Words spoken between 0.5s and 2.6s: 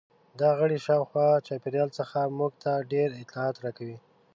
غړي شاوخوا چاپیریال څخه موږ